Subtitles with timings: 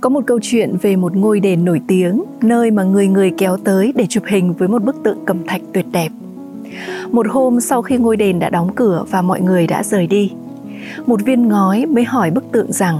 [0.00, 3.56] Có một câu chuyện về một ngôi đền nổi tiếng, nơi mà người người kéo
[3.56, 6.08] tới để chụp hình với một bức tượng cầm thạch tuyệt đẹp.
[7.10, 10.32] Một hôm sau khi ngôi đền đã đóng cửa và mọi người đã rời đi,
[11.06, 12.98] một viên ngói mới hỏi bức tượng rằng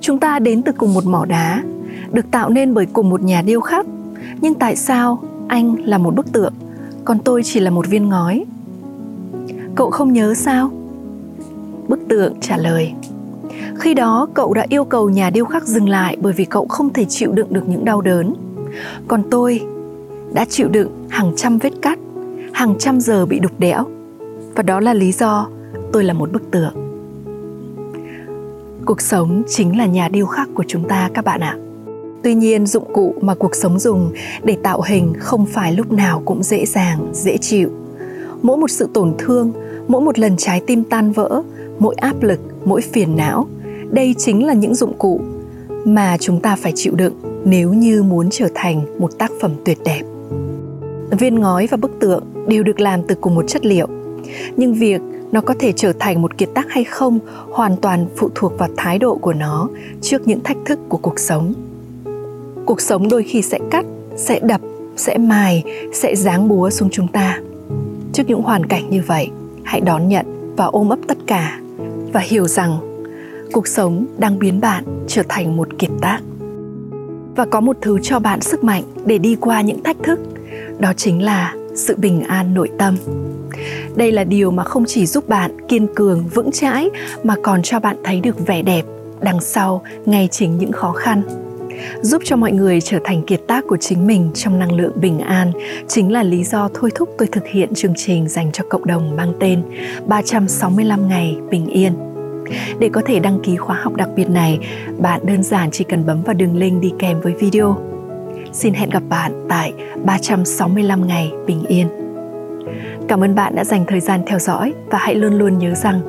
[0.00, 1.62] Chúng ta đến từ cùng một mỏ đá,
[2.12, 3.86] được tạo nên bởi cùng một nhà điêu khắc,
[4.40, 6.52] nhưng tại sao anh là một bức tượng,
[7.04, 8.44] còn tôi chỉ là một viên ngói?
[9.74, 10.70] Cậu không nhớ sao?
[11.88, 12.92] Bức tượng trả lời
[13.78, 16.92] khi đó, cậu đã yêu cầu nhà điêu khắc dừng lại bởi vì cậu không
[16.92, 18.34] thể chịu đựng được những đau đớn.
[19.08, 19.60] Còn tôi
[20.32, 21.98] đã chịu đựng hàng trăm vết cắt,
[22.52, 23.84] hàng trăm giờ bị đục đẽo.
[24.54, 25.48] Và đó là lý do
[25.92, 26.74] tôi là một bức tượng.
[28.86, 31.56] Cuộc sống chính là nhà điêu khắc của chúng ta, các bạn ạ.
[32.22, 36.22] Tuy nhiên, dụng cụ mà cuộc sống dùng để tạo hình không phải lúc nào
[36.24, 37.70] cũng dễ dàng, dễ chịu.
[38.42, 39.52] Mỗi một sự tổn thương,
[39.88, 41.42] mỗi một lần trái tim tan vỡ,
[41.78, 43.46] mỗi áp lực, mỗi phiền não
[43.94, 45.20] đây chính là những dụng cụ
[45.84, 47.14] mà chúng ta phải chịu đựng
[47.44, 50.02] nếu như muốn trở thành một tác phẩm tuyệt đẹp.
[51.10, 53.86] Viên ngói và bức tượng đều được làm từ cùng một chất liệu,
[54.56, 55.00] nhưng việc
[55.32, 57.18] nó có thể trở thành một kiệt tác hay không
[57.50, 59.68] hoàn toàn phụ thuộc vào thái độ của nó
[60.00, 61.54] trước những thách thức của cuộc sống.
[62.66, 63.84] Cuộc sống đôi khi sẽ cắt,
[64.16, 64.60] sẽ đập,
[64.96, 67.40] sẽ mài, sẽ giáng búa xuống chúng ta.
[68.12, 69.30] Trước những hoàn cảnh như vậy,
[69.62, 71.60] hãy đón nhận và ôm ấp tất cả
[72.12, 72.93] và hiểu rằng
[73.54, 76.20] cuộc sống đang biến bạn trở thành một kiệt tác.
[77.36, 80.18] Và có một thứ cho bạn sức mạnh để đi qua những thách thức,
[80.78, 82.96] đó chính là sự bình an nội tâm.
[83.96, 86.90] Đây là điều mà không chỉ giúp bạn kiên cường, vững chãi,
[87.22, 88.82] mà còn cho bạn thấy được vẻ đẹp,
[89.20, 91.22] đằng sau ngay chính những khó khăn.
[92.00, 95.18] Giúp cho mọi người trở thành kiệt tác của chính mình trong năng lượng bình
[95.18, 95.52] an
[95.88, 99.16] chính là lý do thôi thúc tôi thực hiện chương trình dành cho cộng đồng
[99.16, 99.62] mang tên
[100.06, 102.13] 365 ngày bình yên.
[102.78, 104.58] Để có thể đăng ký khóa học đặc biệt này,
[104.98, 107.76] bạn đơn giản chỉ cần bấm vào đường link đi kèm với video.
[108.52, 109.72] Xin hẹn gặp bạn tại
[110.04, 111.88] 365 ngày bình yên.
[113.08, 116.00] Cảm ơn bạn đã dành thời gian theo dõi và hãy luôn luôn nhớ rằng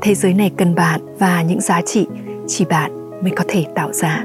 [0.00, 2.06] thế giới này cần bạn và những giá trị
[2.46, 4.24] chỉ bạn mới có thể tạo ra.